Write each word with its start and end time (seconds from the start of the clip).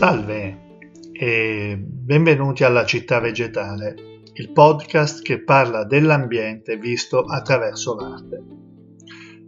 Salve 0.00 0.78
e 1.12 1.76
benvenuti 1.78 2.64
alla 2.64 2.86
Città 2.86 3.20
Vegetale, 3.20 3.94
il 4.32 4.50
podcast 4.50 5.20
che 5.20 5.42
parla 5.42 5.84
dell'ambiente 5.84 6.78
visto 6.78 7.24
attraverso 7.24 7.96
l'arte. 7.96 8.42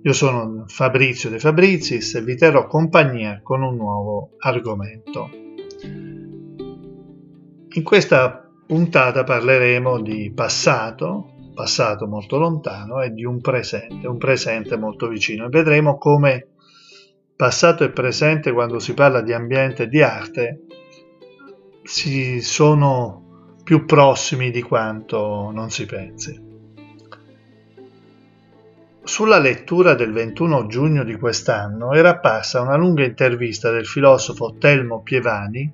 Io 0.02 0.12
sono 0.12 0.64
Fabrizio 0.66 1.30
De 1.30 1.38
Fabrizis 1.38 2.16
e 2.16 2.22
vi 2.22 2.36
terrò 2.36 2.66
compagnia 2.66 3.40
con 3.43 3.62
un 3.62 3.76
nuovo 3.76 4.32
argomento. 4.40 5.30
In 7.71 7.82
questa 7.82 8.46
puntata 8.66 9.25
parleremo 9.25 10.03
di 10.03 10.32
passato, 10.34 11.53
passato 11.54 12.07
molto 12.07 12.36
lontano, 12.36 13.00
e 13.00 13.11
di 13.11 13.25
un 13.25 13.40
presente, 13.40 14.07
un 14.07 14.18
presente 14.18 14.76
molto 14.76 15.08
vicino 15.08 15.46
e 15.46 15.48
vedremo 15.48 15.96
come 15.96 16.48
passato 17.42 17.82
e 17.82 17.90
presente 17.90 18.52
quando 18.52 18.78
si 18.78 18.94
parla 18.94 19.20
di 19.20 19.32
ambiente 19.32 19.82
e 19.82 19.88
di 19.88 20.00
arte 20.00 20.60
si 21.82 22.40
sono 22.40 23.56
più 23.64 23.84
prossimi 23.84 24.52
di 24.52 24.62
quanto 24.62 25.50
non 25.52 25.68
si 25.68 25.84
pensi. 25.84 26.40
Sulla 29.02 29.40
lettura 29.40 29.94
del 29.94 30.12
21 30.12 30.68
giugno 30.68 31.02
di 31.02 31.16
quest'anno 31.16 31.94
era 31.94 32.10
apparsa 32.10 32.60
una 32.60 32.77
lunga 32.77 33.02
intervista 33.02 33.72
del 33.72 33.86
filosofo 33.86 34.54
Telmo 34.56 35.02
Pievani 35.02 35.68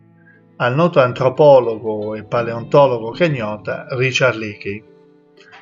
al 0.57 0.75
noto 0.75 1.01
antropologo 1.01 2.15
e 2.15 2.25
paleontologo 2.25 3.11
kenyota 3.11 3.89
Richard 3.91 4.39
Leakey, 4.39 4.83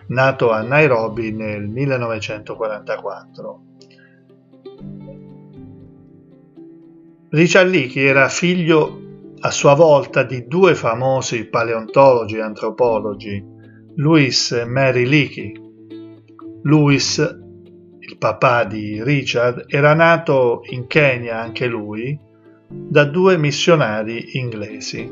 nato 0.06 0.52
a 0.52 0.62
Nairobi 0.62 1.32
nel 1.32 1.66
1944. 1.66 3.74
Richard 7.36 7.68
Leakey 7.68 8.02
era 8.02 8.30
figlio 8.30 9.34
a 9.40 9.50
sua 9.50 9.74
volta 9.74 10.22
di 10.22 10.46
due 10.46 10.74
famosi 10.74 11.50
paleontologi 11.50 12.36
e 12.36 12.40
antropologi, 12.40 13.44
Louis 13.96 14.52
e 14.52 14.64
Mary 14.64 15.04
Leakey. 15.04 15.52
Louis, 16.62 17.18
il 17.98 18.16
papà 18.16 18.64
di 18.64 19.04
Richard, 19.04 19.66
era 19.66 19.92
nato 19.92 20.62
in 20.70 20.86
Kenya 20.86 21.38
anche 21.38 21.66
lui 21.66 22.18
da 22.70 23.04
due 23.04 23.36
missionari 23.36 24.38
inglesi. 24.38 25.06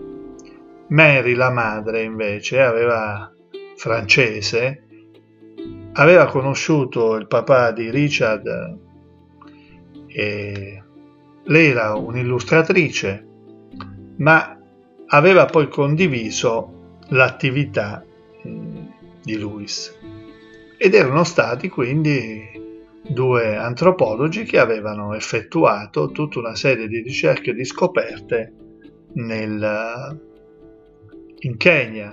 Mary, 0.88 1.34
la 1.34 1.50
madre, 1.50 2.04
invece, 2.04 2.58
aveva 2.62 3.30
francese, 3.76 4.82
aveva 5.92 6.24
conosciuto 6.24 7.16
il 7.16 7.26
papà 7.26 7.70
di 7.72 7.90
Richard 7.90 8.78
e 10.06 10.83
lei 11.44 11.68
era 11.68 11.94
un'illustratrice, 11.94 13.26
ma 14.18 14.58
aveva 15.08 15.44
poi 15.46 15.68
condiviso 15.68 16.98
l'attività 17.08 18.04
di 18.42 19.38
Lewis. 19.38 19.98
Ed 20.76 20.94
erano 20.94 21.24
stati 21.24 21.68
quindi 21.68 22.62
due 23.06 23.56
antropologi 23.56 24.44
che 24.44 24.58
avevano 24.58 25.14
effettuato 25.14 26.10
tutta 26.10 26.38
una 26.38 26.54
serie 26.54 26.88
di 26.88 27.00
ricerche 27.00 27.50
e 27.50 27.54
di 27.54 27.64
scoperte 27.64 28.52
nel, 29.14 30.20
in 31.40 31.56
Kenya. 31.56 32.10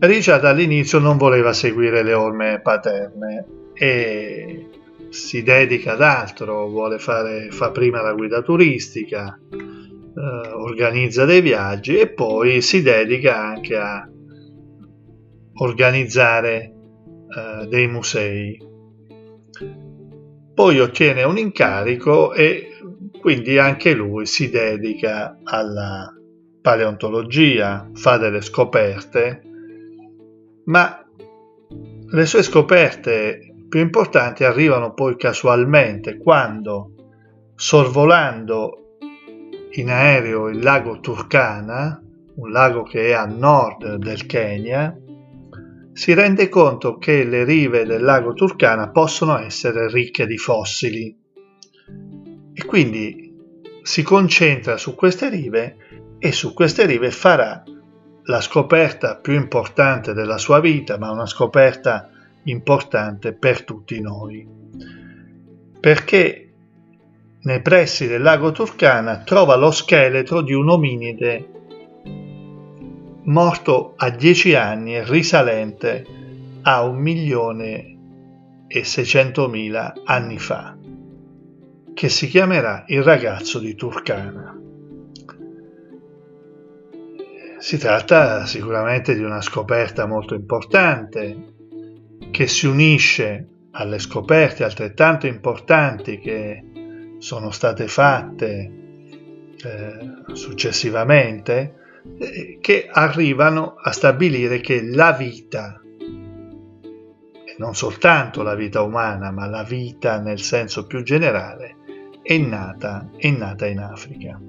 Richard 0.00 0.44
all'inizio 0.44 0.98
non 0.98 1.16
voleva 1.16 1.52
seguire 1.52 2.02
le 2.02 2.12
orme 2.12 2.60
paterne 2.60 3.46
e 3.72 4.68
si 5.14 5.44
dedica 5.44 5.92
ad 5.92 6.02
altro, 6.02 6.68
vuole 6.68 6.98
fare, 6.98 7.48
fa 7.50 7.70
prima 7.70 8.02
la 8.02 8.12
guida 8.12 8.42
turistica, 8.42 9.38
eh, 9.48 10.48
organizza 10.52 11.24
dei 11.24 11.40
viaggi 11.40 11.96
e 11.96 12.08
poi 12.08 12.60
si 12.60 12.82
dedica 12.82 13.38
anche 13.38 13.76
a 13.76 14.08
organizzare 15.58 16.74
eh, 17.28 17.66
dei 17.68 17.86
musei. 17.86 18.60
Poi 20.52 20.80
ottiene 20.80 21.22
un 21.22 21.38
incarico 21.38 22.32
e 22.32 22.70
quindi 23.20 23.56
anche 23.56 23.94
lui 23.94 24.26
si 24.26 24.50
dedica 24.50 25.38
alla 25.44 26.12
paleontologia, 26.60 27.88
fa 27.94 28.16
delle 28.16 28.40
scoperte, 28.40 29.42
ma 30.64 31.06
le 32.10 32.26
sue 32.26 32.42
scoperte 32.42 33.53
più 33.74 33.82
importanti 33.82 34.44
arrivano 34.44 34.94
poi 34.94 35.16
casualmente 35.16 36.16
quando, 36.16 36.92
sorvolando 37.56 38.98
in 39.72 39.90
aereo 39.90 40.48
il 40.48 40.62
lago 40.62 41.00
Turkana, 41.00 42.00
un 42.36 42.52
lago 42.52 42.84
che 42.84 43.08
è 43.08 43.12
a 43.14 43.24
nord 43.24 43.96
del 43.96 44.26
Kenya, 44.26 44.96
si 45.92 46.14
rende 46.14 46.48
conto 46.48 46.98
che 46.98 47.24
le 47.24 47.42
rive 47.42 47.84
del 47.84 48.04
lago 48.04 48.32
Turkana 48.32 48.90
possono 48.90 49.40
essere 49.40 49.90
ricche 49.90 50.28
di 50.28 50.38
fossili. 50.38 51.18
E 52.54 52.64
quindi 52.66 53.34
si 53.82 54.04
concentra 54.04 54.76
su 54.76 54.94
queste 54.94 55.28
rive 55.28 55.76
e 56.20 56.30
su 56.30 56.54
queste 56.54 56.86
rive 56.86 57.10
farà 57.10 57.64
la 58.26 58.40
scoperta 58.40 59.16
più 59.16 59.32
importante 59.32 60.12
della 60.12 60.38
sua 60.38 60.60
vita, 60.60 60.96
ma 60.96 61.10
una 61.10 61.26
scoperta 61.26 62.10
importante 62.44 63.32
per 63.32 63.64
tutti 63.64 64.00
noi, 64.00 64.46
perché 65.80 66.52
nei 67.42 67.60
pressi 67.60 68.06
del 68.06 68.22
lago 68.22 68.52
Turkana 68.52 69.18
trova 69.18 69.56
lo 69.56 69.70
scheletro 69.70 70.40
di 70.40 70.54
un 70.54 70.68
ominide 70.68 71.48
morto 73.24 73.94
a 73.96 74.10
10 74.10 74.54
anni 74.54 74.96
e 74.96 75.04
risalente 75.04 76.06
a 76.62 76.82
un 76.82 76.96
milione 76.96 77.96
e 78.66 78.84
seicentomila 78.84 79.92
anni 80.04 80.38
fa, 80.38 80.76
che 81.92 82.08
si 82.08 82.28
chiamerà 82.28 82.84
il 82.88 83.02
ragazzo 83.02 83.58
di 83.58 83.74
Turkana. 83.74 84.58
Si 87.58 87.78
tratta 87.78 88.44
sicuramente 88.46 89.14
di 89.14 89.22
una 89.22 89.40
scoperta 89.40 90.06
molto 90.06 90.34
importante 90.34 91.53
che 92.34 92.48
si 92.48 92.66
unisce 92.66 93.46
alle 93.70 94.00
scoperte 94.00 94.64
altrettanto 94.64 95.28
importanti 95.28 96.18
che 96.18 96.64
sono 97.18 97.52
state 97.52 97.86
fatte 97.86 98.72
eh, 99.56 100.34
successivamente, 100.34 102.00
eh, 102.18 102.58
che 102.60 102.88
arrivano 102.90 103.76
a 103.80 103.92
stabilire 103.92 104.58
che 104.58 104.82
la 104.82 105.12
vita, 105.12 105.80
non 107.58 107.74
soltanto 107.76 108.42
la 108.42 108.56
vita 108.56 108.82
umana, 108.82 109.30
ma 109.30 109.46
la 109.46 109.62
vita 109.62 110.18
nel 110.18 110.40
senso 110.40 110.88
più 110.88 111.04
generale, 111.04 111.76
è 112.20 112.36
nata, 112.36 113.10
è 113.16 113.30
nata 113.30 113.66
in 113.66 113.78
Africa. 113.78 114.40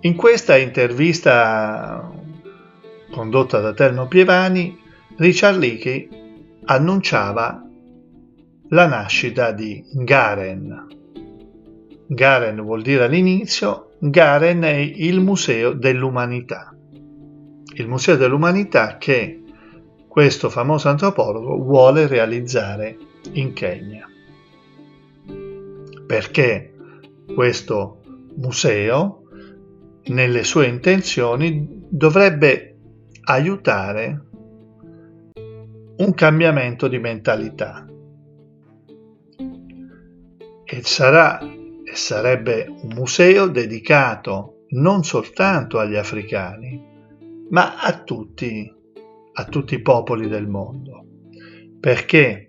In 0.00 0.16
questa 0.16 0.56
intervista 0.56 2.10
condotta 3.12 3.60
da 3.60 3.72
Telmo 3.72 4.08
Pievani, 4.08 4.86
Richard 5.18 5.58
Leakey 5.58 6.08
annunciava 6.66 7.60
la 8.68 8.86
nascita 8.86 9.50
di 9.50 9.84
Garen. 9.92 10.86
Garen 12.06 12.62
vuol 12.62 12.82
dire 12.82 13.02
all'inizio, 13.02 13.96
Garen 13.98 14.62
è 14.62 14.76
il 14.76 15.18
Museo 15.18 15.72
dell'Umanità. 15.72 16.72
Il 17.74 17.88
Museo 17.88 18.14
dell'Umanità 18.14 18.96
che 18.96 19.42
questo 20.06 20.50
famoso 20.50 20.88
antropologo 20.88 21.64
vuole 21.64 22.06
realizzare 22.06 22.96
in 23.32 23.52
Kenya. 23.54 24.06
Perché 26.06 26.74
questo 27.34 28.02
museo, 28.36 29.24
nelle 30.04 30.44
sue 30.44 30.68
intenzioni, 30.68 31.66
dovrebbe 31.88 32.76
aiutare 33.24 34.26
un 35.98 36.14
cambiamento 36.14 36.88
di 36.88 36.98
mentalità. 36.98 37.86
E 40.64 40.82
sarà 40.82 41.40
e 41.40 41.96
sarebbe 41.96 42.66
un 42.68 42.92
museo 42.94 43.46
dedicato 43.46 44.64
non 44.70 45.02
soltanto 45.02 45.78
agli 45.78 45.96
africani, 45.96 46.80
ma 47.50 47.80
a 47.80 48.02
tutti, 48.02 48.70
a 49.32 49.44
tutti 49.44 49.74
i 49.74 49.80
popoli 49.80 50.28
del 50.28 50.46
mondo. 50.46 51.04
Perché 51.80 52.48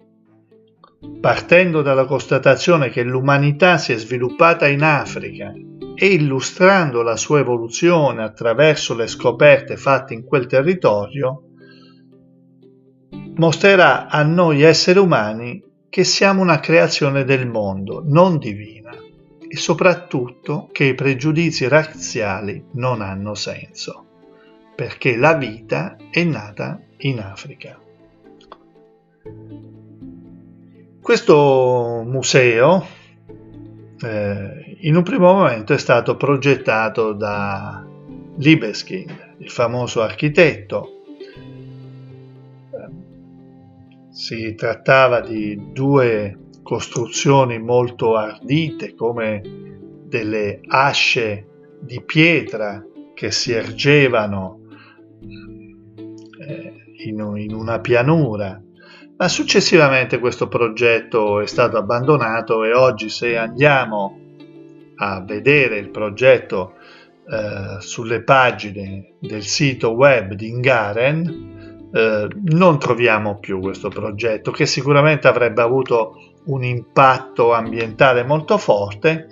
partendo 1.22 1.82
dalla 1.82 2.06
constatazione 2.06 2.90
che 2.90 3.04
l'umanità 3.04 3.78
si 3.78 3.94
è 3.94 3.98
sviluppata 3.98 4.68
in 4.68 4.84
Africa 4.84 5.54
e 5.96 6.06
illustrando 6.06 7.02
la 7.02 7.16
sua 7.16 7.40
evoluzione 7.40 8.24
attraverso 8.24 8.96
le 8.96 9.08
scoperte 9.08 9.78
fatte 9.78 10.14
in 10.14 10.26
quel 10.26 10.46
territorio, 10.46 11.49
mostrerà 13.40 14.08
a 14.08 14.22
noi 14.24 14.62
esseri 14.62 15.00
umani 15.00 15.64
che 15.90 16.04
siamo 16.04 16.42
una 16.42 16.60
creazione 16.60 17.24
del 17.24 17.48
mondo, 17.48 18.04
non 18.06 18.38
divina. 18.38 18.78
e 19.52 19.58
soprattutto 19.58 20.70
che 20.72 20.84
i 20.84 20.94
pregiudizi 20.94 21.68
razziali 21.68 22.64
non 22.74 23.02
hanno 23.02 23.34
senso, 23.34 24.06
perché 24.76 25.16
la 25.16 25.34
vita 25.34 25.98
è 26.12 26.24
nata 26.24 26.80
in 26.98 27.20
Africa. 27.20 27.80
Questo 31.02 32.04
museo 32.06 32.86
eh, 34.02 34.78
in 34.82 34.96
un 34.96 35.02
primo 35.02 35.34
momento 35.34 35.74
è 35.74 35.80
stato 35.80 36.16
progettato 36.16 37.14
da 37.14 37.84
Libeskind, 38.38 39.36
il 39.40 39.50
famoso 39.50 40.04
architetto. 40.04 40.99
Si 44.20 44.54
trattava 44.54 45.22
di 45.22 45.72
due 45.72 46.50
costruzioni 46.62 47.58
molto 47.58 48.18
ardite 48.18 48.94
come 48.94 49.42
delle 50.04 50.60
asce 50.68 51.48
di 51.80 52.04
pietra 52.04 52.86
che 53.14 53.32
si 53.32 53.54
ergevano 53.54 54.60
eh, 55.22 56.74
in 57.06 57.54
una 57.54 57.80
pianura. 57.80 58.62
Ma 59.16 59.28
successivamente 59.30 60.20
questo 60.20 60.50
progetto 60.50 61.40
è 61.40 61.48
stato 61.48 61.78
abbandonato 61.78 62.66
e 62.66 62.74
oggi 62.74 63.08
se 63.08 63.38
andiamo 63.38 64.20
a 64.98 65.22
vedere 65.22 65.78
il 65.78 65.92
progetto 65.92 66.74
eh, 67.26 67.78
sulle 67.80 68.22
pagine 68.24 69.14
del 69.18 69.44
sito 69.44 69.92
web 69.92 70.34
di 70.34 70.50
Ingaren 70.50 71.59
eh, 71.92 72.28
non 72.44 72.80
troviamo 72.80 73.40
più 73.40 73.60
questo 73.60 73.90
progetto 73.90 74.52
che 74.52 74.66
sicuramente 74.66 75.28
avrebbe 75.28 75.62
avuto 75.62 76.16
un 76.46 76.64
impatto 76.64 77.54
ambientale 77.54 78.24
molto 78.24 78.58
forte 78.58 79.28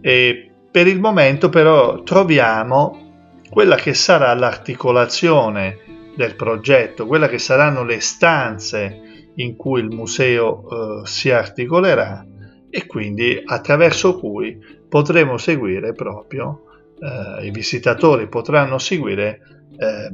e 0.00 0.50
per 0.70 0.86
il 0.86 1.00
momento 1.00 1.48
però 1.48 2.02
troviamo 2.02 3.40
quella 3.48 3.76
che 3.76 3.94
sarà 3.94 4.34
l'articolazione 4.34 5.78
del 6.16 6.34
progetto, 6.36 7.06
quella 7.06 7.28
che 7.28 7.38
saranno 7.38 7.84
le 7.84 8.00
stanze 8.00 9.30
in 9.36 9.56
cui 9.56 9.80
il 9.80 9.88
museo 9.88 11.02
eh, 11.02 11.06
si 11.06 11.30
articolerà 11.30 12.26
e 12.70 12.86
quindi 12.86 13.40
attraverso 13.44 14.18
cui 14.18 14.58
potremo 14.88 15.38
seguire 15.38 15.92
proprio, 15.92 16.64
eh, 16.98 17.46
i 17.46 17.50
visitatori 17.50 18.28
potranno 18.28 18.78
seguire 18.78 19.40
eh, 19.76 20.10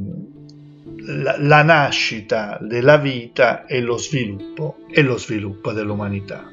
la, 1.07 1.63
nascita 1.63 2.59
della 2.61 2.97
vita 2.97 3.65
e 3.65 3.81
lo 3.81 3.97
sviluppo 3.97 4.79
e 4.91 5.03
lo 5.03 5.17
sviluppo 5.17 5.73
dell'umanità. 5.73 6.51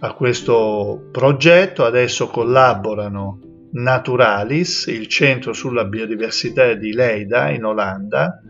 A 0.00 0.12
questo 0.12 1.08
progetto 1.10 1.84
adesso 1.84 2.28
collaborano 2.28 3.40
Naturalis, 3.72 4.86
il 4.86 5.08
centro 5.08 5.52
sulla 5.52 5.84
biodiversità 5.84 6.72
di 6.74 6.92
Leida 6.92 7.50
in 7.50 7.64
Olanda, 7.64 8.40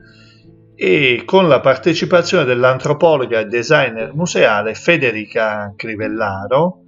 e 0.74 1.22
con 1.24 1.48
la 1.48 1.60
partecipazione 1.60 2.44
dell'antropologa 2.44 3.40
e 3.40 3.46
designer 3.46 4.14
museale 4.14 4.74
Federica 4.74 5.72
Crivellaro, 5.74 6.82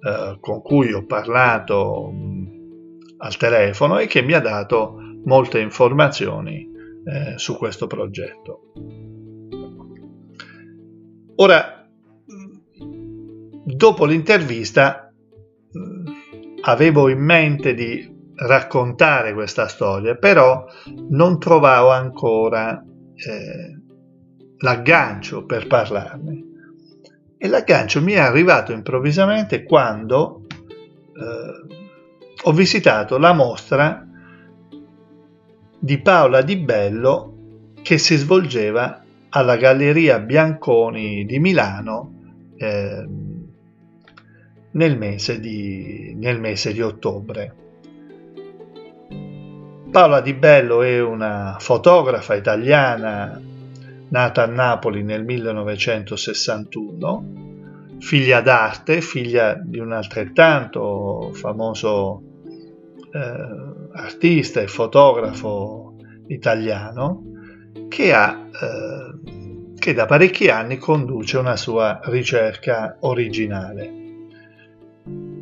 eh, 0.00 0.38
con 0.40 0.62
cui 0.62 0.92
ho 0.92 1.04
parlato 1.04 2.10
mh, 2.10 3.16
al 3.18 3.36
telefono 3.36 3.98
e 3.98 4.06
che 4.06 4.22
mi 4.22 4.32
ha 4.32 4.40
dato 4.40 4.96
molte 5.24 5.58
informazioni 5.58 6.72
eh, 7.04 7.38
su 7.38 7.56
questo 7.56 7.86
progetto. 7.86 8.72
Ora, 11.36 11.88
dopo 13.64 14.04
l'intervista, 14.04 15.12
mh, 15.70 16.10
avevo 16.62 17.08
in 17.08 17.18
mente 17.18 17.74
di 17.74 18.12
raccontare 18.36 19.32
questa 19.32 19.68
storia, 19.68 20.16
però 20.16 20.64
non 21.10 21.38
trovavo 21.38 21.90
ancora 21.90 22.82
eh, 22.82 23.80
l'aggancio 24.58 25.44
per 25.44 25.66
parlarne. 25.66 26.52
E 27.36 27.48
l'aggancio 27.48 28.00
mi 28.00 28.12
è 28.12 28.20
arrivato 28.20 28.72
improvvisamente 28.72 29.64
quando 29.64 30.46
eh, 30.48 31.82
ho 32.42 32.52
visitato 32.52 33.18
la 33.18 33.32
mostra 33.32 34.06
di 35.84 35.98
Paola 35.98 36.40
Di 36.40 36.56
Bello 36.56 37.32
che 37.82 37.98
si 37.98 38.16
svolgeva 38.16 39.04
alla 39.28 39.58
Galleria 39.58 40.18
Bianconi 40.18 41.26
di 41.26 41.38
Milano 41.38 42.12
eh, 42.56 43.06
nel, 44.70 44.96
mese 44.96 45.40
di, 45.40 46.14
nel 46.16 46.40
mese 46.40 46.72
di 46.72 46.80
ottobre. 46.80 47.54
Paola 49.90 50.22
Di 50.22 50.32
Bello 50.32 50.80
è 50.80 51.02
una 51.02 51.58
fotografa 51.60 52.34
italiana 52.34 53.38
nata 54.08 54.42
a 54.42 54.46
Napoli 54.46 55.02
nel 55.02 55.22
1961, 55.22 57.24
figlia 57.98 58.40
d'arte, 58.40 59.02
figlia 59.02 59.60
di 59.62 59.80
un 59.80 59.92
altrettanto 59.92 61.30
famoso 61.34 62.22
eh, 63.12 63.73
artista 63.94 64.60
e 64.60 64.66
fotografo 64.66 65.96
italiano 66.26 67.22
che, 67.88 68.12
ha, 68.12 68.48
eh, 68.50 69.72
che 69.78 69.92
da 69.94 70.06
parecchi 70.06 70.48
anni 70.48 70.78
conduce 70.78 71.38
una 71.38 71.56
sua 71.56 72.00
ricerca 72.04 72.96
originale. 73.00 74.02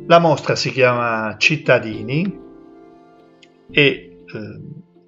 La 0.05 0.19
mostra 0.19 0.55
si 0.55 0.71
chiama 0.71 1.35
Cittadini 1.37 2.41
e 3.71 3.81
eh, 3.81 4.21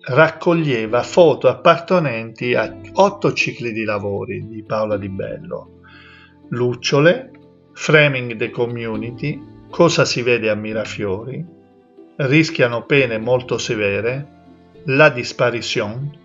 raccoglieva 0.07 1.03
foto 1.03 1.47
appartenenti 1.47 2.53
a 2.53 2.73
otto 2.93 3.33
cicli 3.33 3.71
di 3.71 3.83
lavori 3.83 4.47
di 4.47 4.63
Paola 4.63 4.97
Di 4.97 5.09
Bello. 5.09 5.81
Lucciole, 6.49 7.31
Framing 7.73 8.37
the 8.37 8.49
Community, 8.51 9.53
Cosa 9.69 10.05
si 10.05 10.21
vede 10.21 10.49
a 10.49 10.55
Mirafiori, 10.55 11.45
Rischiano 12.17 12.85
pene 12.85 13.17
molto 13.17 13.57
severe, 13.57 14.27
La 14.85 15.09
Disparition, 15.09 16.17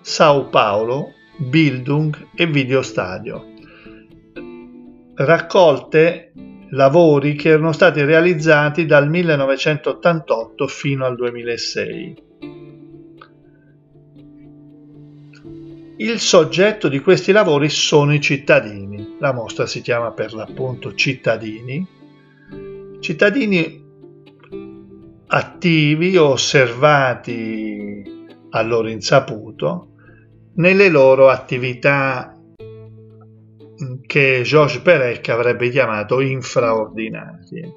Sao 0.00 0.48
Paolo, 0.48 1.12
Bildung 1.38 2.28
e 2.34 2.46
Videostadio. 2.46 3.52
Raccolte 5.14 6.32
lavori 6.70 7.34
che 7.34 7.50
erano 7.50 7.72
stati 7.72 8.02
realizzati 8.02 8.86
dal 8.86 9.08
1988 9.08 10.66
fino 10.66 11.04
al 11.04 11.14
2006 11.14 12.24
Il 15.98 16.20
soggetto 16.20 16.88
di 16.88 17.00
questi 17.00 17.32
lavori 17.32 17.70
sono 17.70 18.12
i 18.12 18.20
cittadini. 18.20 19.16
La 19.18 19.32
mostra 19.32 19.64
si 19.64 19.80
chiama 19.80 20.10
per 20.10 20.34
l'appunto 20.34 20.94
Cittadini. 20.94 21.86
Cittadini 23.00 23.85
attivi 25.28 26.16
o 26.16 26.30
osservati 26.30 28.02
a 28.50 28.62
loro 28.62 28.88
insaputo 28.88 29.92
nelle 30.54 30.88
loro 30.88 31.28
attività 31.28 32.32
che 34.06 34.40
Georges 34.42 34.80
Perec 34.80 35.28
avrebbe 35.28 35.68
chiamato 35.68 36.20
infraordinarie, 36.20 37.74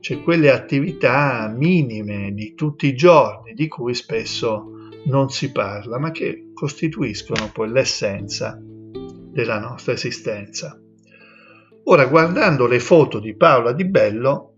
cioè 0.00 0.20
quelle 0.22 0.50
attività 0.50 1.50
minime 1.54 2.32
di 2.32 2.54
tutti 2.54 2.86
i 2.88 2.94
giorni 2.94 3.54
di 3.54 3.68
cui 3.68 3.94
spesso 3.94 4.70
non 5.06 5.30
si 5.30 5.50
parla, 5.52 5.98
ma 5.98 6.10
che 6.10 6.50
costituiscono 6.52 7.50
poi 7.52 7.70
l'essenza 7.70 8.58
della 8.60 9.58
nostra 9.58 9.92
esistenza. 9.92 10.78
Ora, 11.84 12.06
guardando 12.06 12.66
le 12.66 12.80
foto 12.80 13.18
di 13.18 13.34
Paola 13.34 13.72
Di 13.72 13.84
Bello, 13.86 14.52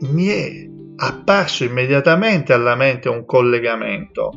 mi 0.00 0.26
è 0.26 0.67
apparso 1.00 1.64
immediatamente 1.64 2.52
alla 2.52 2.74
mente 2.74 3.08
un 3.08 3.24
collegamento 3.24 4.30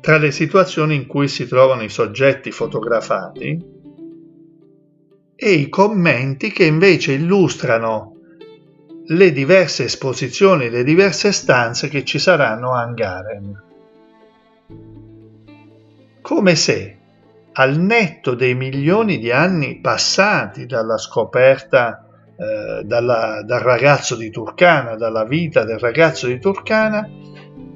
tra 0.00 0.18
le 0.18 0.32
situazioni 0.32 0.96
in 0.96 1.06
cui 1.06 1.28
si 1.28 1.46
trovano 1.46 1.84
i 1.84 1.88
soggetti 1.88 2.50
fotografati 2.50 3.70
e 5.36 5.52
i 5.52 5.68
commenti 5.68 6.50
che 6.50 6.64
invece 6.64 7.12
illustrano 7.12 8.16
le 9.06 9.30
diverse 9.30 9.84
esposizioni, 9.84 10.68
le 10.68 10.82
diverse 10.82 11.30
stanze 11.30 11.88
che 11.88 12.04
ci 12.04 12.18
saranno 12.18 12.74
a 12.74 12.80
Angaren. 12.80 13.62
Come 16.20 16.54
se, 16.56 16.98
al 17.52 17.78
netto 17.78 18.34
dei 18.34 18.54
milioni 18.54 19.18
di 19.18 19.30
anni 19.30 19.78
passati 19.80 20.66
dalla 20.66 20.98
scoperta 20.98 22.11
eh, 22.42 22.84
dalla, 22.84 23.42
dal 23.44 23.60
ragazzo 23.60 24.16
di 24.16 24.30
Turcana, 24.30 24.96
dalla 24.96 25.24
vita 25.24 25.64
del 25.64 25.78
ragazzo 25.78 26.26
di 26.26 26.38
Turcana, 26.38 27.08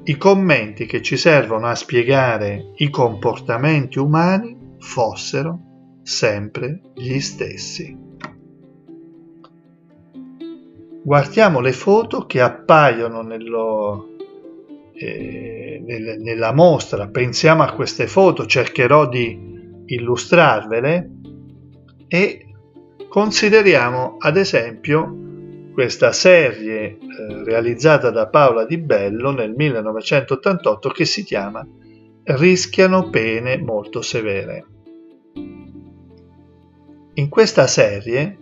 i 0.03 0.17
commenti 0.17 0.85
che 0.85 1.01
ci 1.01 1.17
servono 1.17 1.67
a 1.67 1.75
spiegare 1.75 2.71
i 2.77 2.89
comportamenti 2.89 3.99
umani 3.99 4.75
fossero 4.79 5.59
sempre 6.03 6.81
gli 6.95 7.19
stessi. 7.19 8.05
guardiamo 11.07 11.61
le 11.61 11.71
foto 11.71 12.25
che 12.25 12.41
appaiono 12.41 13.21
nello, 13.21 14.09
eh, 14.93 15.81
nel, 15.81 16.19
nella 16.19 16.51
mostra, 16.51 17.07
pensiamo 17.07 17.63
a 17.63 17.71
queste 17.71 18.07
foto, 18.07 18.45
cercherò 18.45 19.07
di 19.07 19.39
illustrarvele 19.85 21.11
e 22.09 22.46
consideriamo 23.07 24.17
ad 24.19 24.37
esempio 24.37 25.25
questa 25.73 26.11
serie 26.11 26.97
eh, 26.97 26.97
realizzata 27.43 28.09
da 28.09 28.27
Paola 28.27 28.65
Di 28.65 28.77
Bello 28.77 29.31
nel 29.31 29.51
1988 29.51 30.89
che 30.89 31.05
si 31.05 31.23
chiama 31.23 31.65
Rischiano 32.23 33.09
pene 33.09 33.57
molto 33.57 34.01
severe. 34.01 34.65
In 37.13 37.29
questa 37.29 37.67
serie 37.67 38.37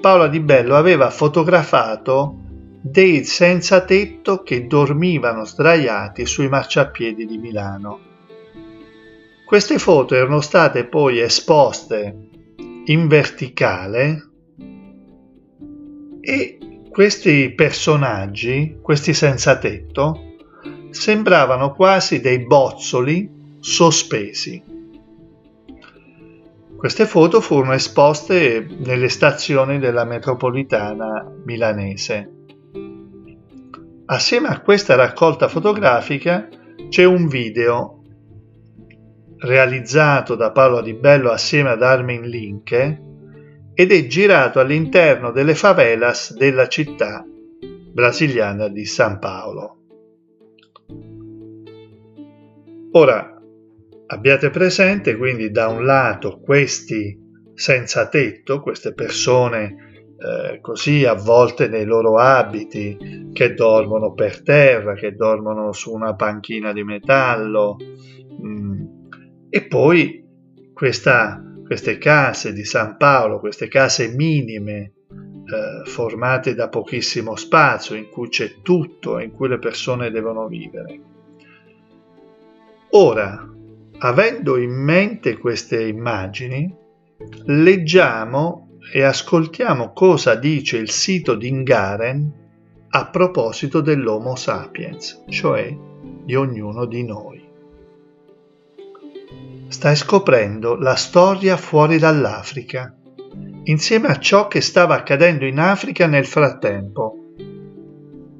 Paola 0.00 0.28
Di 0.28 0.40
Bello 0.40 0.76
aveva 0.76 1.10
fotografato 1.10 2.38
dei 2.80 3.24
senza 3.24 3.80
tetto 3.80 4.42
che 4.42 4.66
dormivano 4.66 5.44
sdraiati 5.44 6.24
sui 6.24 6.48
marciapiedi 6.48 7.26
di 7.26 7.36
Milano. 7.36 7.98
Queste 9.44 9.78
foto 9.78 10.14
erano 10.14 10.40
state 10.40 10.84
poi 10.84 11.20
esposte 11.20 12.25
in 12.86 13.08
verticale 13.08 14.30
e 16.20 16.58
questi 16.90 17.52
personaggi, 17.54 18.78
questi 18.80 19.12
senza 19.12 19.58
tetto, 19.58 20.34
sembravano 20.90 21.72
quasi 21.72 22.20
dei 22.20 22.40
bozzoli 22.40 23.54
sospesi. 23.60 24.62
Queste 26.76 27.06
foto 27.06 27.40
furono 27.40 27.72
esposte 27.72 28.66
nelle 28.78 29.08
stazioni 29.08 29.78
della 29.78 30.04
metropolitana 30.04 31.26
milanese. 31.44 32.30
Assieme 34.06 34.48
a 34.48 34.60
questa 34.60 34.94
raccolta 34.94 35.48
fotografica 35.48 36.48
c'è 36.88 37.04
un 37.04 37.26
video 37.26 37.95
realizzato 39.38 40.34
da 40.34 40.50
Paolo 40.50 40.80
Di 40.80 40.94
Bello 40.94 41.30
assieme 41.30 41.70
ad 41.70 41.82
Armin 41.82 42.22
Linke 42.22 43.00
ed 43.74 43.92
è 43.92 44.06
girato 44.06 44.60
all'interno 44.60 45.30
delle 45.30 45.54
favelas 45.54 46.34
della 46.34 46.66
città 46.66 47.24
brasiliana 47.92 48.68
di 48.68 48.84
San 48.86 49.18
Paolo. 49.18 49.76
Ora 52.92 53.38
abbiate 54.06 54.50
presente 54.50 55.16
quindi 55.16 55.50
da 55.50 55.68
un 55.68 55.84
lato 55.84 56.40
questi 56.40 57.24
senza 57.54 58.08
tetto, 58.08 58.60
queste 58.60 58.94
persone 58.94 59.86
eh, 60.18 60.60
così 60.60 61.04
avvolte 61.04 61.68
nei 61.68 61.84
loro 61.84 62.16
abiti, 62.18 63.30
che 63.32 63.52
dormono 63.52 64.14
per 64.14 64.42
terra, 64.42 64.94
che 64.94 65.12
dormono 65.12 65.72
su 65.72 65.92
una 65.92 66.14
panchina 66.14 66.72
di 66.72 66.82
metallo, 66.82 67.76
mh, 68.40 68.48
mm, 68.48 68.95
e 69.56 69.62
poi 69.62 70.22
questa 70.74 71.42
queste 71.64 71.96
case 71.98 72.52
di 72.52 72.64
San 72.64 72.96
Paolo, 72.96 73.40
queste 73.40 73.68
case 73.68 74.08
minime, 74.08 74.92
eh, 75.08 75.88
formate 75.88 76.54
da 76.54 76.68
pochissimo 76.68 77.34
spazio, 77.36 77.96
in 77.96 78.08
cui 78.08 78.28
c'è 78.28 78.60
tutto, 78.62 79.18
in 79.18 79.32
cui 79.32 79.48
le 79.48 79.58
persone 79.58 80.10
devono 80.10 80.46
vivere. 80.46 81.00
Ora, 82.90 83.50
avendo 83.98 84.58
in 84.58 84.70
mente 84.70 85.38
queste 85.38 85.82
immagini, 85.82 86.72
leggiamo 87.46 88.78
e 88.92 89.02
ascoltiamo 89.02 89.92
cosa 89.92 90.36
dice 90.36 90.76
il 90.76 90.90
sito 90.90 91.34
di 91.34 91.48
Ingaren 91.48 92.32
a 92.90 93.06
proposito 93.08 93.80
dell'Homo 93.80 94.36
sapiens, 94.36 95.24
cioè 95.30 95.74
di 96.24 96.34
ognuno 96.36 96.84
di 96.84 97.02
noi. 97.04 97.45
Stai 99.68 99.96
scoprendo 99.96 100.76
la 100.76 100.94
storia 100.94 101.56
fuori 101.56 101.98
dall'Africa, 101.98 102.94
insieme 103.64 104.08
a 104.08 104.18
ciò 104.18 104.46
che 104.46 104.60
stava 104.60 104.94
accadendo 104.94 105.44
in 105.44 105.58
Africa 105.58 106.06
nel 106.06 106.24
frattempo. 106.24 107.16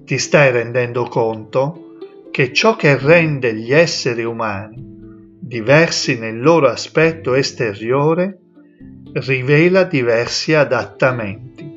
Ti 0.05 0.19
stai 0.19 0.53
rendendo 0.53 1.05
conto 1.05 1.97
che 2.31 2.53
ciò 2.53 2.77
che 2.77 2.97
rende 2.97 3.55
gli 3.55 3.73
esseri 3.73 4.25
umani 4.25 4.87
diversi 5.47 6.19
nel 6.19 6.41
loro 6.41 6.69
aspetto 6.69 7.35
esteriore 7.35 8.41
rivela 9.13 9.85
diversi 9.85 10.55
adattamenti 10.55 11.75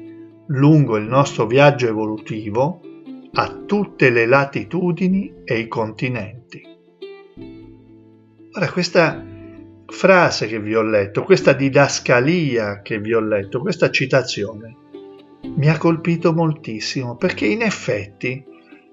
lungo 0.47 0.97
il 0.97 1.05
nostro 1.05 1.45
viaggio 1.45 1.87
evolutivo 1.87 2.81
a 3.33 3.63
tutte 3.65 4.09
le 4.09 4.25
latitudini 4.25 5.43
e 5.43 5.59
i 5.59 5.67
continenti. 5.67 6.61
Ora 8.51 8.71
questa 8.71 9.23
frase 9.89 10.47
che 10.47 10.59
vi 10.59 10.75
ho 10.75 10.81
letto, 10.81 11.23
questa 11.23 11.53
didascalia 11.53 12.81
che 12.81 12.99
vi 12.99 13.13
ho 13.13 13.19
letto, 13.19 13.59
questa 13.59 13.89
citazione, 13.89 14.75
mi 15.55 15.69
ha 15.69 15.77
colpito 15.77 16.33
moltissimo 16.33 17.15
perché 17.15 17.45
in 17.45 17.61
effetti 17.61 18.45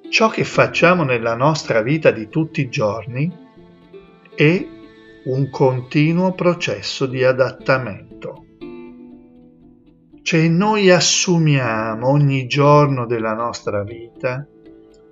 ciò 0.08 0.28
che 0.28 0.44
facciamo 0.44 1.02
nella 1.02 1.34
nostra 1.34 1.82
vita 1.82 2.10
di 2.10 2.28
tutti 2.28 2.60
i 2.60 2.68
giorni 2.68 3.30
è 4.34 4.66
un 5.24 5.50
continuo 5.50 6.32
processo 6.34 7.06
di 7.06 7.24
adattamento. 7.24 8.44
Cioè 10.22 10.48
noi 10.48 10.90
assumiamo 10.90 12.08
ogni 12.08 12.46
giorno 12.46 13.06
della 13.06 13.34
nostra 13.34 13.82
vita 13.82 14.46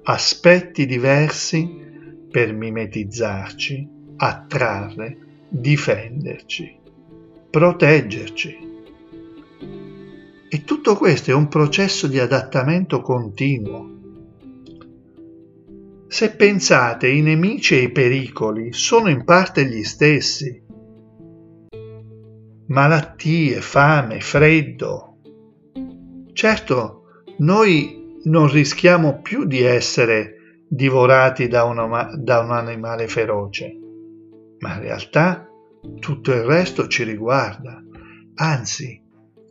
aspetti 0.05 0.87
diversi 0.87 1.83
per 2.31 2.53
mimetizzarci, 2.53 3.89
attrarre, 4.17 5.24
difenderci, 5.57 6.81
proteggerci. 7.49 8.73
E 10.49 10.65
tutto 10.65 10.97
questo 10.97 11.31
è 11.31 11.35
un 11.35 11.47
processo 11.47 12.09
di 12.09 12.19
adattamento 12.19 13.01
continuo. 13.01 13.93
Se 16.09 16.35
pensate, 16.35 17.09
i 17.09 17.23
nemici 17.23 17.77
e 17.77 17.83
i 17.83 17.93
pericoli 17.93 18.73
sono 18.73 19.09
in 19.09 19.25
parte 19.25 19.65
gli 19.67 19.85
stessi. 19.85 20.63
Malattie, 22.67 23.61
fame, 23.61 24.21
freddo. 24.21 25.19
Certo, 26.33 27.03
noi 27.39 28.19
non 28.25 28.51
rischiamo 28.51 29.21
più 29.23 29.45
di 29.45 29.61
essere 29.61 30.63
divorati 30.69 31.47
da, 31.47 31.65
una, 31.65 32.11
da 32.17 32.41
un 32.41 32.51
animale 32.51 33.07
feroce 33.07 33.79
ma 34.59 34.75
in 34.75 34.81
realtà 34.81 35.49
tutto 35.99 36.33
il 36.33 36.43
resto 36.43 36.87
ci 36.89 37.05
riguarda. 37.05 37.83
Anzi, 38.37 39.03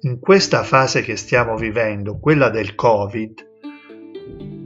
in 0.02 0.20
questa 0.20 0.64
fase 0.64 1.02
che 1.02 1.16
stiamo 1.16 1.56
vivendo, 1.56 2.20
quella 2.20 2.50
del 2.50 2.76
Covid, 2.76 3.52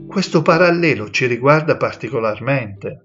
questo 0.08 0.42
parallelo 0.42 1.10
ci 1.10 1.26
riguarda 1.26 1.76
particolarmente. 1.76 3.04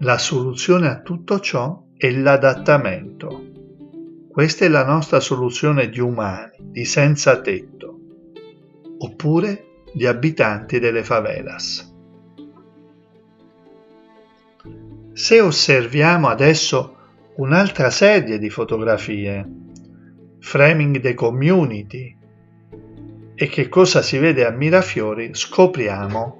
La 0.00 0.18
soluzione 0.18 0.88
a 0.88 1.00
tutto 1.00 1.38
ciò 1.40 1.84
è 1.96 2.10
l'adattamento. 2.10 3.50
Questa 4.28 4.64
è 4.64 4.68
la 4.68 4.84
nostra 4.84 5.20
soluzione 5.20 5.88
di 5.88 6.00
umani, 6.00 6.56
di 6.58 6.84
senza 6.84 7.40
tetto, 7.40 8.00
oppure 8.98 9.84
di 9.94 10.06
abitanti 10.06 10.78
delle 10.78 11.04
favelas. 11.04 11.91
Se 15.14 15.40
osserviamo 15.40 16.28
adesso 16.28 16.96
un'altra 17.36 17.90
serie 17.90 18.38
di 18.38 18.48
fotografie, 18.48 19.46
Framing 20.38 21.00
the 21.00 21.12
Community, 21.12 22.16
e 23.34 23.46
che 23.48 23.68
cosa 23.68 24.00
si 24.00 24.16
vede 24.16 24.46
a 24.46 24.50
Mirafiori, 24.50 25.34
scopriamo 25.34 26.38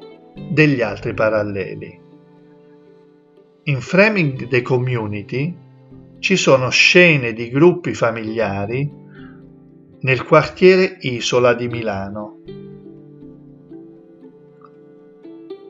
degli 0.50 0.80
altri 0.80 1.12
paralleli. 1.12 2.00
In 3.64 3.80
Framing 3.80 4.48
the 4.48 4.62
Community 4.62 5.54
ci 6.18 6.36
sono 6.36 6.70
scene 6.70 7.34
di 7.34 7.50
gruppi 7.50 7.92
familiari 7.92 8.90
nel 10.00 10.24
quartiere 10.24 10.96
Isola 11.00 11.52
di 11.52 11.68
Milano. 11.68 12.42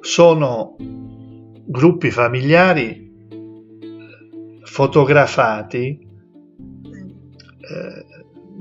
Sono 0.01 0.77
gruppi 1.65 2.11
familiari 2.11 3.11
fotografati 4.63 5.99
eh, 7.61 8.07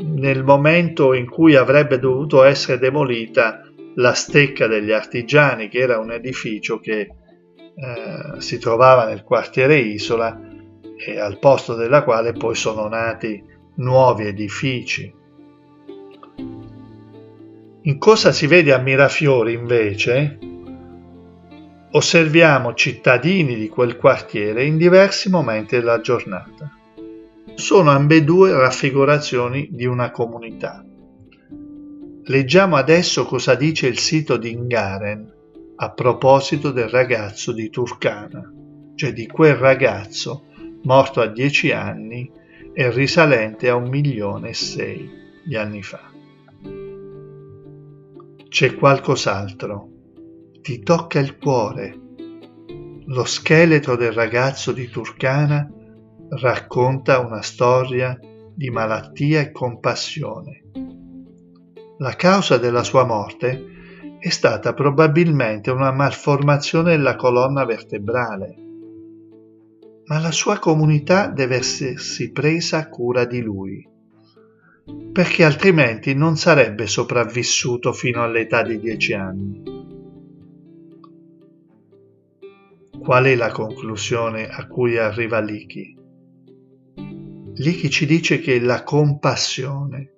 nel 0.03 0.43
momento 0.43 1.13
in 1.13 1.29
cui 1.29 1.55
avrebbe 1.55 1.99
dovuto 1.99 2.43
essere 2.43 2.79
demolita 2.79 3.61
la 3.95 4.13
stecca 4.13 4.67
degli 4.67 4.91
artigiani, 4.91 5.67
che 5.67 5.79
era 5.79 5.99
un 5.99 6.11
edificio 6.11 6.79
che 6.79 6.99
eh, 6.99 8.39
si 8.39 8.57
trovava 8.57 9.05
nel 9.05 9.23
quartiere 9.23 9.77
Isola 9.77 10.39
e 10.97 11.19
al 11.19 11.39
posto 11.39 11.75
della 11.75 12.03
quale 12.03 12.33
poi 12.33 12.55
sono 12.55 12.87
nati 12.87 13.43
nuovi 13.75 14.27
edifici. 14.27 15.13
In 17.83 17.97
cosa 17.97 18.31
si 18.31 18.45
vede 18.47 18.73
a 18.73 18.77
Mirafiori 18.77 19.53
invece 19.53 20.37
osserviamo 21.91 22.73
cittadini 22.73 23.55
di 23.55 23.67
quel 23.67 23.97
quartiere 23.97 24.63
in 24.63 24.77
diversi 24.77 25.29
momenti 25.29 25.75
della 25.75 25.99
giornata. 25.99 26.71
Sono 27.55 27.89
ambedue 27.89 28.51
raffigurazioni 28.51 29.67
di 29.71 29.85
una 29.85 30.09
comunità. 30.11 30.85
Leggiamo 32.23 32.75
adesso 32.77 33.25
cosa 33.25 33.55
dice 33.55 33.87
il 33.87 33.97
sito 33.97 34.37
di 34.37 34.51
Ingaren 34.51 35.33
a 35.75 35.91
proposito 35.91 36.71
del 36.71 36.87
ragazzo 36.87 37.51
di 37.51 37.69
Turkana, 37.69 38.41
cioè 38.95 39.11
di 39.11 39.27
quel 39.27 39.55
ragazzo 39.55 40.45
morto 40.83 41.19
a 41.19 41.27
dieci 41.27 41.71
anni 41.71 42.31
e 42.73 42.89
risalente 42.91 43.67
a 43.67 43.75
un 43.75 43.89
milione 43.89 44.49
e 44.49 44.53
sei 44.53 45.09
di 45.43 45.57
anni 45.57 45.83
fa. 45.83 46.09
C'è 48.47 48.75
qualcos'altro 48.75 49.89
ti 50.61 50.79
tocca 50.83 51.19
il 51.19 51.37
cuore. 51.37 51.99
Lo 53.05 53.25
scheletro 53.25 53.95
del 53.95 54.11
ragazzo 54.11 54.71
di 54.71 54.87
Turcana 54.87 55.67
racconta 56.29 57.19
una 57.19 57.41
storia 57.41 58.17
di 58.53 58.69
malattia 58.69 59.41
e 59.41 59.51
compassione. 59.51 60.61
La 61.97 62.15
causa 62.15 62.57
della 62.57 62.83
sua 62.83 63.05
morte 63.05 63.65
è 64.19 64.29
stata 64.29 64.73
probabilmente 64.73 65.71
una 65.71 65.91
malformazione 65.91 66.91
della 66.91 67.15
colonna 67.15 67.65
vertebrale, 67.65 68.55
ma 70.05 70.19
la 70.19 70.31
sua 70.31 70.59
comunità 70.59 71.27
deve 71.27 71.55
essersi 71.57 72.31
presa 72.31 72.87
cura 72.87 73.25
di 73.25 73.41
lui, 73.41 73.87
perché 75.11 75.43
altrimenti 75.43 76.13
non 76.13 76.37
sarebbe 76.37 76.85
sopravvissuto 76.85 77.93
fino 77.93 78.21
all'età 78.21 78.61
di 78.61 78.79
dieci 78.79 79.13
anni. 79.13 79.80
Qual 83.03 83.25
è 83.25 83.35
la 83.35 83.49
conclusione 83.49 84.47
a 84.47 84.67
cui 84.67 84.99
arriva 84.99 85.39
Liki? 85.39 85.97
Liki 87.55 87.89
ci 87.89 88.05
dice 88.05 88.39
che 88.39 88.59
la 88.59 88.83
compassione 88.83 90.13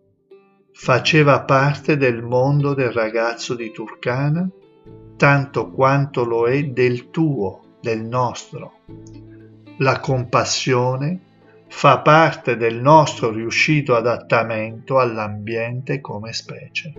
faceva 0.73 1.43
parte 1.43 1.95
del 1.95 2.21
mondo 2.21 2.73
del 2.73 2.91
ragazzo 2.91 3.55
di 3.55 3.71
Turkana 3.71 4.49
tanto 5.15 5.71
quanto 5.71 6.25
lo 6.25 6.45
è 6.45 6.61
del 6.65 7.09
tuo, 7.09 7.77
del 7.79 8.03
nostro. 8.03 8.79
La 9.77 10.01
compassione 10.01 11.21
fa 11.69 11.99
parte 12.01 12.57
del 12.57 12.81
nostro 12.81 13.31
riuscito 13.31 13.95
adattamento 13.95 14.99
all'ambiente 14.99 16.01
come 16.01 16.33
specie. 16.33 16.93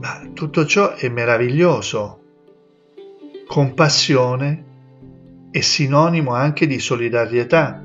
Ma 0.00 0.30
tutto 0.32 0.64
ciò 0.64 0.94
è 0.94 1.10
meraviglioso. 1.10 2.22
Compassione 3.46 4.64
è 5.50 5.60
sinonimo 5.60 6.32
anche 6.32 6.66
di 6.66 6.78
solidarietà. 6.78 7.84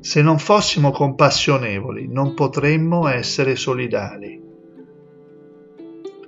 Se 0.00 0.22
non 0.22 0.38
fossimo 0.38 0.90
compassionevoli 0.90 2.08
non 2.08 2.32
potremmo 2.32 3.08
essere 3.08 3.56
solidali. 3.56 4.40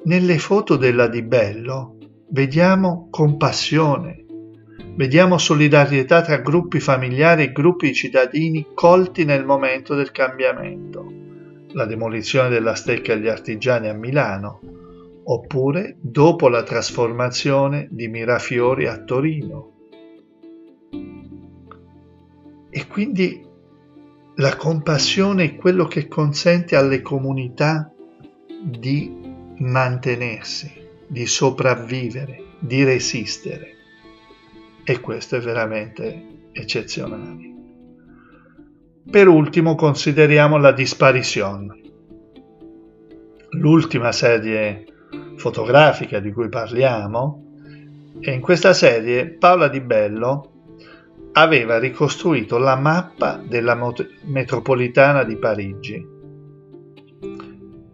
Nelle 0.04 0.38
foto 0.38 0.76
della 0.76 1.08
Di 1.08 1.22
Bello 1.22 1.96
vediamo 2.28 3.08
compassione, 3.10 4.24
vediamo 4.96 5.38
solidarietà 5.38 6.20
tra 6.20 6.36
gruppi 6.36 6.78
familiari 6.78 7.44
e 7.44 7.52
gruppi 7.52 7.94
cittadini 7.94 8.66
colti 8.74 9.24
nel 9.24 9.46
momento 9.46 9.94
del 9.94 10.10
cambiamento. 10.10 11.10
La 11.72 11.86
demolizione 11.86 12.50
della 12.50 12.74
stecca 12.74 13.14
degli 13.14 13.28
artigiani 13.28 13.88
a 13.88 13.94
Milano, 13.94 14.60
oppure 15.28 15.96
dopo 16.00 16.48
la 16.48 16.62
trasformazione 16.62 17.88
di 17.90 18.06
Mirafiori 18.06 18.86
a 18.86 19.02
Torino. 19.02 19.72
E 22.70 22.86
quindi 22.86 23.44
la 24.36 24.54
compassione 24.56 25.44
è 25.44 25.56
quello 25.56 25.86
che 25.86 26.06
consente 26.06 26.76
alle 26.76 27.00
comunità 27.00 27.90
di 28.62 29.12
mantenersi, 29.58 30.70
di 31.08 31.26
sopravvivere, 31.26 32.44
di 32.60 32.84
resistere. 32.84 33.74
E 34.84 35.00
questo 35.00 35.36
è 35.36 35.40
veramente 35.40 36.50
eccezionale. 36.52 37.54
Per 39.10 39.26
ultimo 39.26 39.74
consideriamo 39.74 40.56
la 40.58 40.72
disparizione. 40.72 41.80
L'ultima 43.50 44.12
serie 44.12 44.84
fotografica 45.46 46.18
di 46.18 46.32
cui 46.32 46.48
parliamo 46.48 47.44
in 48.18 48.40
questa 48.40 48.72
serie 48.72 49.30
Paola 49.30 49.68
Di 49.68 49.80
Bello 49.80 50.54
aveva 51.34 51.78
ricostruito 51.78 52.58
la 52.58 52.74
mappa 52.74 53.40
della 53.46 53.78
metropolitana 54.24 55.22
di 55.22 55.36
Parigi 55.36 56.14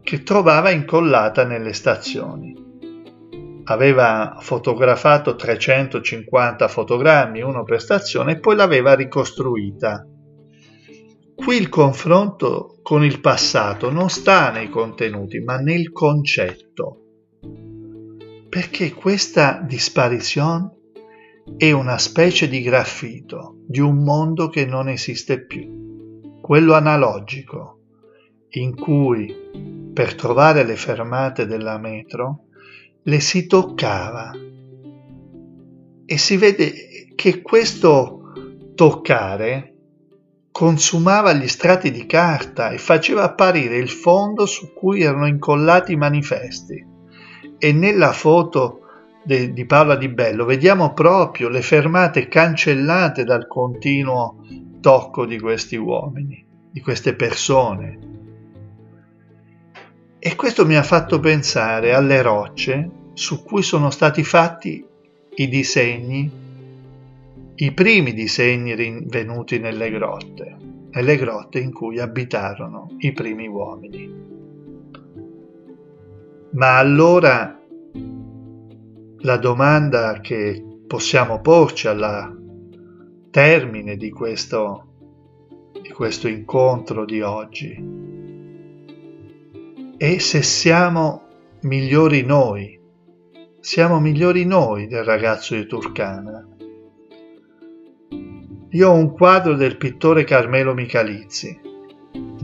che 0.03 0.23
trovava 0.23 0.71
incollata 0.71 1.45
nelle 1.45 1.75
stazioni. 1.75 2.55
Aveva 3.65 4.39
fotografato 4.41 5.37
350 5.37 6.69
fotogrammi, 6.69 7.43
uno 7.43 7.65
per 7.65 7.83
stazione, 7.83 8.33
e 8.33 8.39
poi 8.39 8.57
l'aveva 8.57 8.95
ricostruita. 8.95 10.07
Qui 11.35 11.57
il 11.57 11.69
confronto 11.69 12.79
con 12.83 13.05
il 13.05 13.21
passato 13.21 13.91
non 13.91 14.09
sta 14.09 14.51
nei 14.51 14.71
contenuti, 14.71 15.41
ma 15.41 15.57
nel 15.59 15.93
concetto 15.93 16.97
perché 18.53 18.93
questa 18.93 19.63
disparizione 19.67 20.73
è 21.57 21.71
una 21.71 21.97
specie 21.97 22.51
di 22.51 22.61
graffito 22.61 23.63
di 23.67 23.81
un 23.81 24.05
mondo 24.05 24.51
che 24.51 24.67
non 24.67 24.91
esiste 24.91 25.47
più, 25.47 26.29
quello 26.43 26.75
analogico, 26.75 27.79
in 28.51 28.75
cui 28.77 29.35
per 29.95 30.15
trovare 30.15 30.65
le 30.65 30.77
fermate 30.77 31.47
della 31.47 31.79
metro 31.79 32.49
le 33.05 33.21
si 33.21 33.47
toccava. 33.47 34.33
E 36.05 36.19
si 36.19 36.37
vede 36.37 36.75
che 37.15 37.41
questo 37.41 38.35
toccare 38.75 39.77
consumava 40.51 41.33
gli 41.33 41.49
strati 41.49 41.91
di 41.91 42.05
carta 42.05 42.69
e 42.69 42.77
faceva 42.77 43.23
apparire 43.23 43.79
il 43.79 43.89
fondo 43.89 44.45
su 44.45 44.75
cui 44.75 45.01
erano 45.01 45.27
incollati 45.27 45.93
i 45.93 45.97
manifesti 45.97 46.91
e 47.65 47.73
nella 47.73 48.11
foto 48.11 48.81
de, 49.23 49.53
di 49.53 49.65
Paola 49.67 49.95
Di 49.95 50.09
Bello 50.09 50.45
vediamo 50.45 50.93
proprio 50.95 51.49
le 51.49 51.63
fermate 51.63 52.27
cancellate 52.27 53.23
dal 53.23 53.47
continuo 53.47 54.45
tocco 54.81 55.25
di 55.27 55.39
questi 55.39 55.77
uomini, 55.77 56.45
di 56.73 56.81
queste 56.81 57.15
persone. 57.15 57.99
E 60.19 60.35
questo 60.35 60.67
mi 60.67 60.75
ha 60.75 60.83
fatto 60.83 61.21
pensare 61.21 61.95
alle 61.95 62.21
rocce 62.21 62.91
su 63.13 63.45
cui 63.45 63.63
sono 63.63 63.91
stati 63.91 64.25
fatti 64.25 64.85
i 65.37 65.49
disegni, 65.49 66.29
i 67.55 67.73
primi 67.73 68.13
disegni 68.13 68.75
rinvenuti 68.75 69.61
nelle 69.61 69.89
grotte, 69.89 70.57
nelle 70.91 71.17
grotte 71.17 71.61
in 71.61 71.73
cui 71.73 72.01
abitarono 72.01 72.89
i 72.99 73.13
primi 73.13 73.47
uomini. 73.47 74.42
Ma 76.53 76.79
allora 76.79 77.59
la 79.19 79.37
domanda 79.37 80.21
che 80.21 80.63
possiamo 80.87 81.41
porci 81.41 81.89
alla 81.89 82.31
termine 83.31 83.97
di 83.97 84.11
questo, 84.11 84.87
di 85.81 85.89
questo 85.91 86.29
incontro 86.29 87.05
di 87.07 87.23
oggi 87.23 88.03
è 89.97 90.19
se 90.19 90.43
siamo 90.43 91.23
migliori 91.61 92.23
noi, 92.23 92.79
siamo 93.61 94.01
migliori 94.01 94.45
noi 94.45 94.89
del 94.89 95.05
ragazzo 95.05 95.55
di 95.55 95.65
Turcana. 95.65 96.45
Io 98.71 98.91
ho 98.91 98.95
un 98.95 99.13
quadro 99.13 99.55
del 99.55 99.77
pittore 99.77 100.25
Carmelo 100.25 100.75
Michalizzi, 100.75 101.72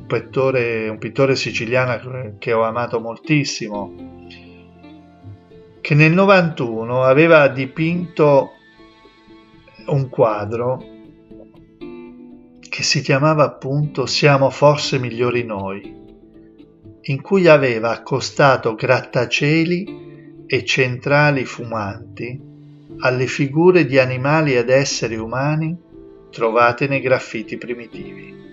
pittore, 0.08 0.88
un 0.88 0.98
pittore 0.98 1.36
siciliano 1.36 2.34
che 2.40 2.52
ho 2.52 2.62
amato 2.62 2.98
moltissimo, 2.98 3.94
che 5.80 5.94
nel 5.94 6.12
91 6.12 7.04
aveva 7.04 7.46
dipinto 7.46 8.50
un 9.86 10.08
quadro 10.08 10.82
che 12.68 12.82
si 12.82 13.00
chiamava 13.00 13.44
appunto 13.44 14.06
Siamo 14.06 14.50
forse 14.50 14.98
migliori 14.98 15.44
noi, 15.44 15.96
in 17.02 17.22
cui 17.22 17.46
aveva 17.46 17.90
accostato 17.90 18.74
grattacieli 18.74 20.44
e 20.46 20.64
centrali 20.64 21.44
fumanti 21.44 22.40
alle 23.00 23.26
figure 23.26 23.84
di 23.84 23.98
animali 23.98 24.54
ed 24.54 24.70
esseri 24.70 25.16
umani 25.16 25.76
trovate 26.30 26.88
nei 26.88 27.00
graffiti 27.00 27.56
primitivi. 27.56 28.47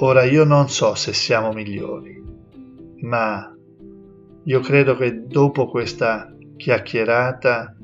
Ora 0.00 0.22
io 0.22 0.44
non 0.44 0.68
so 0.68 0.94
se 0.94 1.12
siamo 1.12 1.50
migliori, 1.50 2.22
ma 3.00 3.52
io 4.44 4.60
credo 4.60 4.96
che 4.96 5.26
dopo 5.26 5.68
questa 5.68 6.32
chiacchierata 6.56 7.76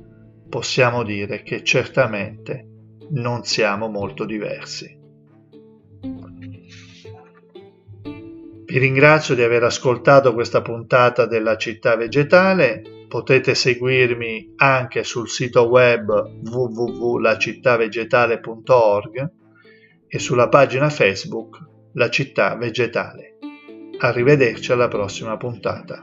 possiamo 0.48 1.03
dire 1.03 1.42
che 1.42 1.64
certamente 1.64 2.68
non 3.11 3.42
siamo 3.42 3.88
molto 3.88 4.24
diversi. 4.24 4.96
Vi 8.64 8.79
ringrazio 8.79 9.35
di 9.35 9.42
aver 9.42 9.64
ascoltato 9.64 10.35
questa 10.35 10.62
puntata 10.62 11.27
della 11.27 11.57
città 11.57 11.96
vegetale. 11.96 13.07
Potete 13.09 13.57
seguirmi 13.57 14.53
anche 14.57 15.03
sul 15.03 15.29
sito 15.29 15.62
web 15.62 16.12
www.lacittavegetale.org 16.44 19.31
e 20.07 20.18
sulla 20.20 20.48
pagina 20.48 20.88
Facebook 20.90 21.72
La 21.96 22.09
città 22.09 22.57
vegetale. 22.57 23.37
Arrivederci 23.98 24.72
alla 24.72 24.88
prossima 24.88 25.37
puntata. 25.37 26.02